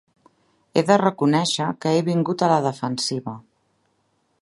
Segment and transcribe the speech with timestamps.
[0.75, 3.37] He de reconèixer que he vingut a la defensiva.